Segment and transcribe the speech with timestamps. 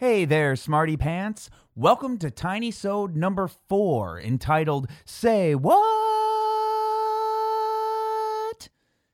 [0.00, 1.50] Hey there, Smarty Pants.
[1.74, 5.76] Welcome to Tiny Sode number four, entitled Say What?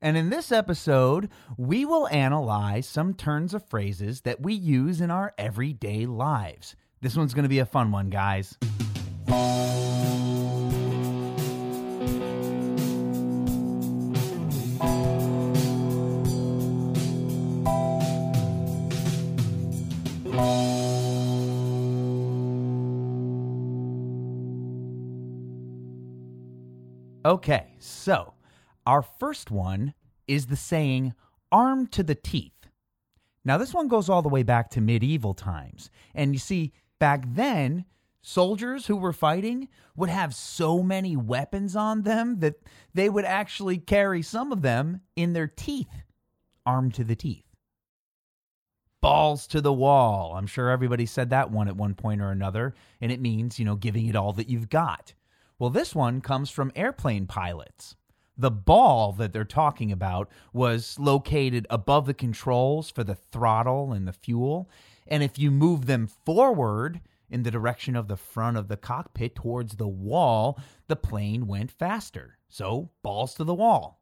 [0.00, 5.10] And in this episode, we will analyze some turns of phrases that we use in
[5.10, 6.76] our everyday lives.
[7.02, 8.56] This one's going to be a fun one, guys.
[27.30, 28.34] Okay, so
[28.84, 29.94] our first one
[30.26, 31.14] is the saying
[31.52, 32.66] armed to the teeth.
[33.44, 35.90] Now, this one goes all the way back to medieval times.
[36.12, 37.84] And you see, back then,
[38.20, 42.56] soldiers who were fighting would have so many weapons on them that
[42.94, 46.02] they would actually carry some of them in their teeth,
[46.66, 47.46] armed to the teeth.
[49.00, 50.34] Balls to the wall.
[50.34, 52.74] I'm sure everybody said that one at one point or another.
[53.00, 55.14] And it means, you know, giving it all that you've got.
[55.60, 57.94] Well, this one comes from airplane pilots.
[58.36, 64.08] The ball that they're talking about was located above the controls for the throttle and
[64.08, 64.70] the fuel.
[65.06, 69.34] And if you move them forward in the direction of the front of the cockpit
[69.34, 70.58] towards the wall,
[70.88, 72.38] the plane went faster.
[72.48, 74.00] So, balls to the wall.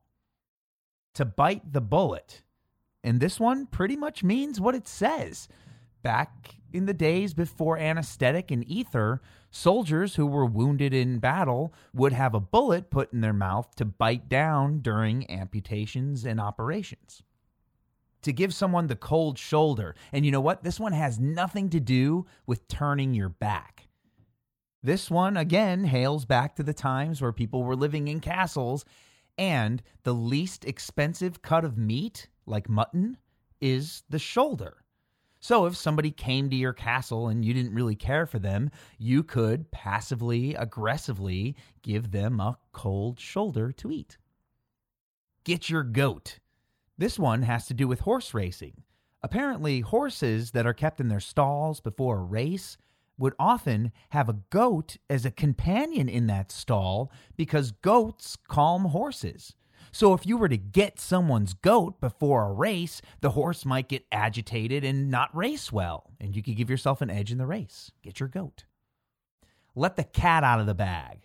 [1.14, 2.44] To bite the bullet.
[3.02, 5.48] And this one pretty much means what it says.
[6.04, 12.12] Back in the days before anesthetic and ether, soldiers who were wounded in battle would
[12.12, 17.22] have a bullet put in their mouth to bite down during amputations and operations.
[18.22, 19.94] To give someone the cold shoulder.
[20.12, 20.62] And you know what?
[20.64, 23.88] This one has nothing to do with turning your back.
[24.82, 28.84] This one, again, hails back to the times where people were living in castles,
[29.36, 33.16] and the least expensive cut of meat, like mutton,
[33.60, 34.84] is the shoulder.
[35.40, 39.22] So if somebody came to your castle and you didn't really care for them, you
[39.22, 44.18] could passively, aggressively give them a cold shoulder to eat.
[45.44, 46.38] Get your goat.
[46.96, 48.82] This one has to do with horse racing.
[49.22, 52.76] Apparently, horses that are kept in their stalls before a race
[53.16, 59.54] would often have a goat as a companion in that stall because goats calm horses.
[59.92, 64.06] So if you were to get someone's goat before a race, the horse might get
[64.12, 67.90] agitated and not race well, and you could give yourself an edge in the race.
[68.02, 68.64] Get your goat.
[69.74, 71.20] Let the cat out of the bag.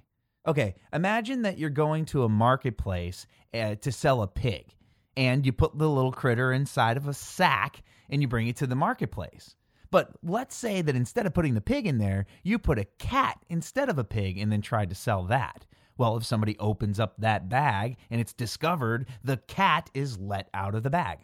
[0.46, 4.76] Okay, imagine that you're going to a marketplace uh, to sell a pig,
[5.16, 8.68] and you put the little critter inside of a sack and you bring it to
[8.68, 9.56] the marketplace.
[9.90, 13.38] But let's say that instead of putting the pig in there, you put a cat
[13.48, 15.66] instead of a pig and then tried to sell that.
[15.98, 20.76] Well, if somebody opens up that bag and it's discovered, the cat is let out
[20.76, 21.20] of the bag.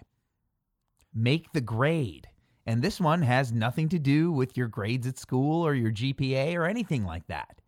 [1.14, 2.28] Make the grade.
[2.66, 6.56] And this one has nothing to do with your grades at school or your GPA
[6.56, 7.62] or anything like that.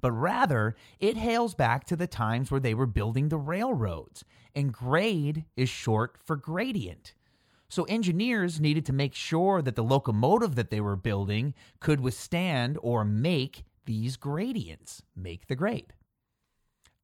[0.00, 4.24] But rather, it hails back to the times where they were building the railroads,
[4.54, 7.12] and grade is short for gradient.
[7.68, 12.78] So engineers needed to make sure that the locomotive that they were building could withstand
[12.80, 15.92] or make these gradients, make the grade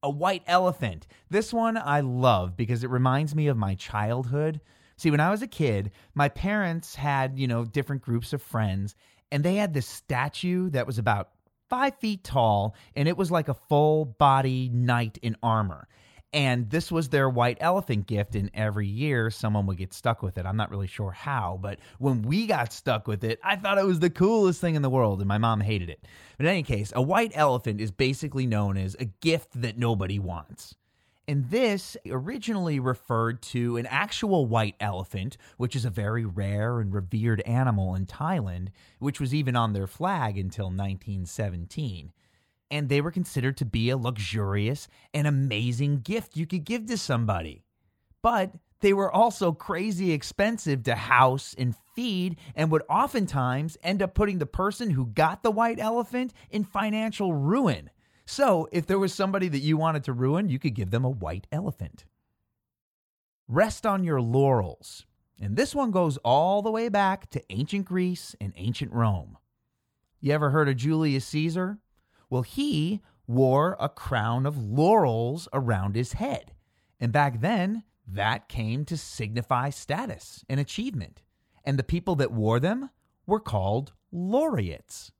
[0.03, 1.07] a white elephant.
[1.29, 4.61] This one I love because it reminds me of my childhood.
[4.97, 8.95] See, when I was a kid, my parents had, you know, different groups of friends,
[9.31, 11.29] and they had this statue that was about
[11.69, 15.87] five feet tall, and it was like a full body knight in armor.
[16.33, 20.39] And this was their white elephant gift, and every year someone would get stuck with
[20.39, 20.47] it.
[20.47, 23.85] I'm not really sure how, but when we got stuck with it, I thought it
[23.85, 26.03] was the coolest thing in the world, and my mom hated it.
[26.37, 30.17] But in any case, a white elephant is basically known as a gift that nobody
[30.17, 30.73] wants.
[31.27, 36.91] And this originally referred to an actual white elephant, which is a very rare and
[36.91, 42.11] revered animal in Thailand, which was even on their flag until 1917
[42.73, 46.97] and they were considered to be a luxurious and amazing gift you could give to
[46.97, 47.63] somebody.
[48.23, 54.15] But they were also crazy expensive to house and feed and would oftentimes end up
[54.15, 57.91] putting the person who got the white elephant in financial ruin.
[58.25, 61.09] So, if there was somebody that you wanted to ruin, you could give them a
[61.09, 62.05] white elephant.
[63.47, 65.05] Rest on your laurels.
[65.39, 69.37] And this one goes all the way back to ancient Greece and ancient Rome.
[70.19, 71.77] You ever heard of Julius Caesar?
[72.33, 76.53] Well, he wore a crown of laurels around his head.
[76.99, 81.21] And back then, that came to signify status and achievement.
[81.63, 82.89] And the people that wore them
[83.27, 85.11] were called laureates.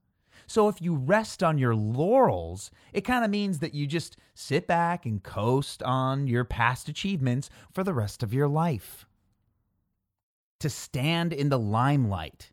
[0.48, 4.66] So if you rest on your laurels, it kind of means that you just sit
[4.66, 9.06] back and coast on your past achievements for the rest of your life.
[10.62, 12.52] To stand in the limelight.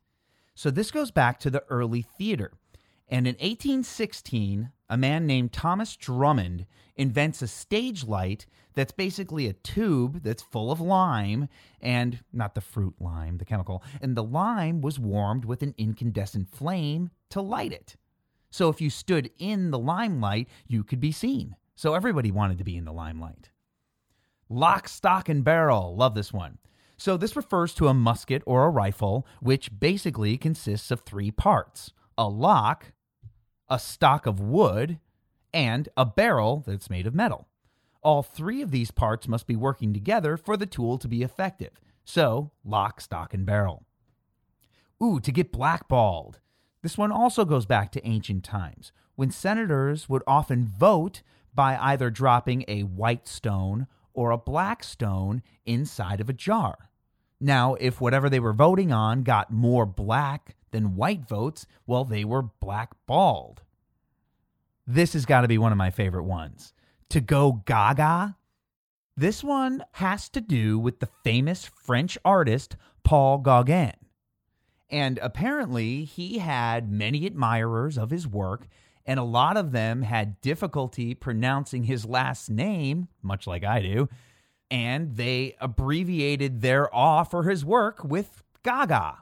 [0.54, 2.52] So this goes back to the early theater.
[3.10, 6.66] And in 1816, a man named Thomas Drummond
[6.96, 11.48] invents a stage light that's basically a tube that's full of lime
[11.80, 13.82] and not the fruit lime, the chemical.
[14.00, 17.96] And the lime was warmed with an incandescent flame to light it.
[18.50, 21.56] So if you stood in the limelight, you could be seen.
[21.74, 23.50] So everybody wanted to be in the limelight.
[24.48, 25.96] Lock, stock, and barrel.
[25.96, 26.58] Love this one.
[26.96, 31.92] So this refers to a musket or a rifle, which basically consists of three parts
[32.18, 32.92] a lock,
[33.70, 34.98] a stock of wood,
[35.54, 37.48] and a barrel that's made of metal.
[38.02, 41.80] All three of these parts must be working together for the tool to be effective.
[42.04, 43.84] So, lock, stock, and barrel.
[45.02, 46.40] Ooh, to get blackballed.
[46.82, 51.22] This one also goes back to ancient times when senators would often vote
[51.54, 56.90] by either dropping a white stone or a black stone inside of a jar.
[57.40, 62.24] Now, if whatever they were voting on got more black than white votes, well, they
[62.24, 63.62] were blackballed.
[64.86, 66.72] This has got to be one of my favorite ones.
[67.10, 68.36] To go gaga?
[69.16, 73.92] This one has to do with the famous French artist Paul Gauguin.
[74.88, 78.66] And apparently, he had many admirers of his work,
[79.06, 84.08] and a lot of them had difficulty pronouncing his last name, much like I do,
[84.70, 89.18] and they abbreviated their awe for his work with Gaga.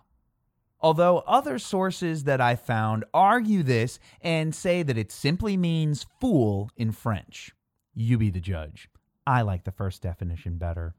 [0.80, 6.70] Although other sources that I found argue this and say that it simply means fool
[6.76, 7.52] in French.
[7.94, 8.88] You be the judge.
[9.26, 10.94] I like the first definition better.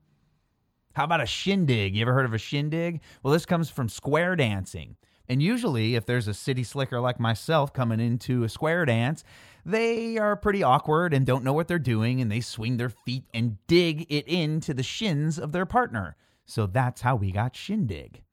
[0.94, 1.96] How about a shindig?
[1.96, 3.02] You ever heard of a shindig?
[3.24, 4.98] Well, this comes from square dancing.
[5.30, 9.24] And usually, if there's a city slicker like myself coming into a square dance,
[9.64, 13.26] they are pretty awkward and don't know what they're doing, and they swing their feet
[13.34, 16.18] and dig it into the shins of their partner.
[16.46, 18.24] So that's how we got shindig.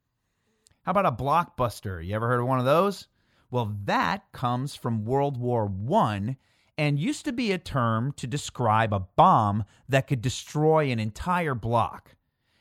[0.86, 2.06] How about a blockbuster?
[2.06, 3.08] You ever heard of one of those?
[3.50, 6.36] Well, that comes from World War I
[6.78, 11.56] and used to be a term to describe a bomb that could destroy an entire
[11.56, 12.14] block.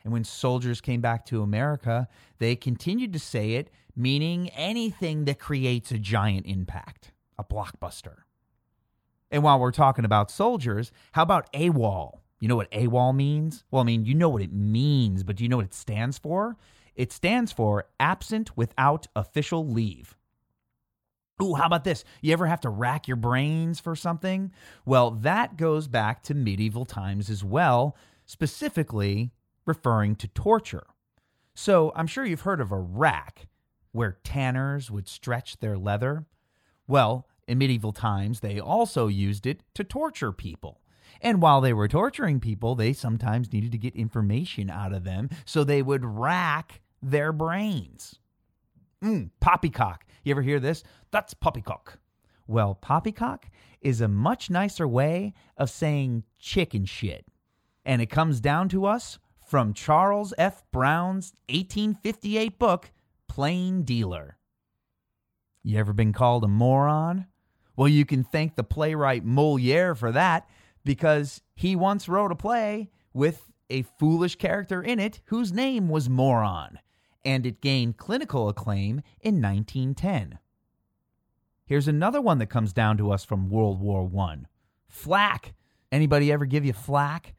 [0.03, 2.07] And when soldiers came back to America,
[2.39, 8.23] they continued to say it, meaning anything that creates a giant impact, a blockbuster.
[9.29, 12.21] And while we're talking about soldiers, how about AWOL?
[12.39, 13.63] You know what AWOL means?
[13.69, 16.17] Well, I mean, you know what it means, but do you know what it stands
[16.17, 16.57] for?
[16.95, 20.15] It stands for absent without official leave.
[21.41, 22.05] Ooh, how about this?
[22.21, 24.51] You ever have to rack your brains for something?
[24.85, 29.31] Well, that goes back to medieval times as well, specifically
[29.65, 30.87] referring to torture.
[31.53, 33.47] So I'm sure you've heard of a rack
[33.91, 36.25] where tanners would stretch their leather.
[36.87, 40.81] Well, in medieval times, they also used it to torture people.
[41.21, 45.29] And while they were torturing people, they sometimes needed to get information out of them,
[45.45, 48.19] so they would rack their brains.
[49.03, 50.05] Mm, poppycock.
[50.23, 50.83] You ever hear this?
[51.11, 51.99] That's poppycock.
[52.47, 53.45] Well, poppycock
[53.81, 57.25] is a much nicer way of saying chicken shit.
[57.85, 60.63] And it comes down to us from Charles F.
[60.71, 62.91] Browne's 1858 book,
[63.27, 64.37] Plain Dealer.
[65.63, 67.27] You ever been called a moron?
[67.75, 70.49] Well, you can thank the playwright Moliere for that
[70.83, 76.09] because he once wrote a play with a foolish character in it whose name was
[76.09, 76.79] Moron,
[77.25, 80.39] and it gained clinical acclaim in 1910.
[81.65, 84.37] Here's another one that comes down to us from World War I.
[84.87, 85.53] Flak.
[85.91, 87.33] Anybody ever give you flak?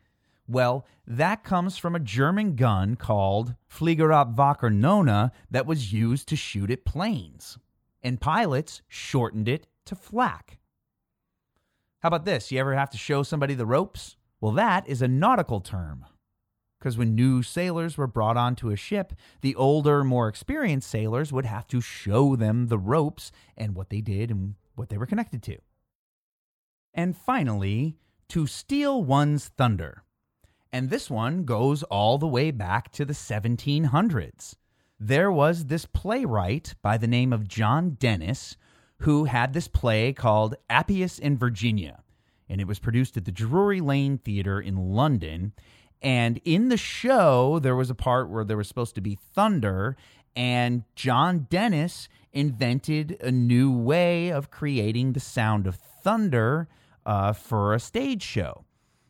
[0.49, 6.85] Well, that comes from a German gun called Fliegerabwehrkanone that was used to shoot at
[6.85, 7.59] planes.
[8.03, 10.59] And pilots shortened it to flak.
[12.01, 12.53] How about this?
[12.53, 14.17] You ever have to show somebody the ropes?
[14.41, 16.05] Well, that is a nautical term.
[16.79, 21.47] Because when new sailors were brought onto a ship, the older, more experienced sailors would
[21.47, 25.43] have to show them the ropes and what they did and what they were connected
[25.45, 25.59] to.
[26.93, 27.97] And finally,
[28.29, 30.03] to steal one's thunder.
[30.73, 34.57] And this one goes all the way back to the 1700s.
[34.99, 38.57] There was this playwright by the name of John Dennis
[39.01, 42.03] who had this play called Appius and Virginia.
[42.49, 45.53] And it was produced at the Drury Lane Theater in London.
[46.07, 49.97] And in the show, there was a part where there was supposed to be thunder,
[50.37, 56.69] and John Dennis invented a new way of creating the sound of thunder
[57.05, 58.65] uh, for a stage show.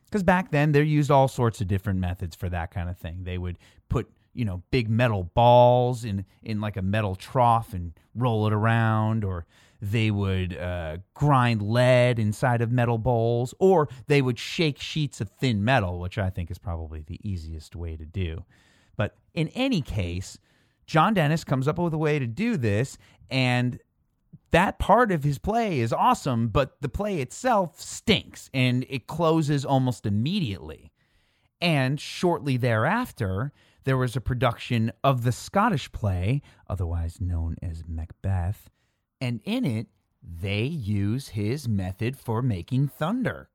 [0.07, 3.25] Because back then, they used all sorts of different methods for that kind of thing.
[3.25, 3.59] They would
[3.91, 8.55] put you know big metal balls in in like a metal trough and roll it
[8.55, 9.45] around or
[9.81, 15.29] they would uh, grind lead inside of metal bowls, or they would shake sheets of
[15.29, 18.45] thin metal, which I think is probably the easiest way to do.
[18.97, 20.39] But in any case,
[20.87, 22.97] John Dennis comes up with a way to do this,
[23.29, 23.79] and
[24.51, 29.65] that part of his play is awesome, but the play itself stinks and it closes
[29.65, 30.93] almost immediately.
[31.61, 33.53] And shortly thereafter,
[33.85, 38.71] there was a production of the Scottish play, otherwise known as Macbeth,
[39.21, 39.87] and in it,
[40.23, 43.49] they use his method for making thunder.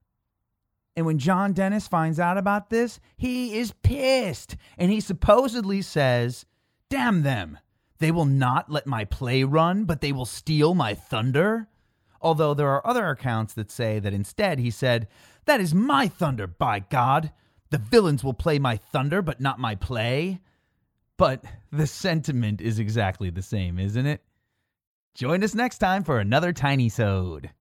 [0.95, 4.57] And when John Dennis finds out about this, he is pissed.
[4.77, 6.45] And he supposedly says,
[6.89, 7.57] Damn them.
[7.99, 11.67] They will not let my play run, but they will steal my thunder.
[12.19, 15.07] Although there are other accounts that say that instead he said,
[15.45, 17.31] That is my thunder, by God.
[17.69, 20.41] The villains will play my thunder, but not my play.
[21.15, 24.21] But the sentiment is exactly the same, isn't it?
[25.13, 27.51] Join us next time for another Tiny Sode.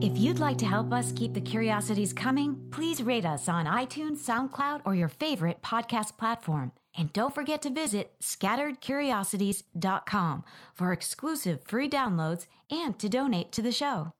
[0.00, 4.18] If you'd like to help us keep the curiosities coming, please rate us on iTunes,
[4.18, 6.72] SoundCloud, or your favorite podcast platform.
[6.96, 10.44] And don't forget to visit scatteredcuriosities.com
[10.74, 14.12] for exclusive free downloads and to donate to the show.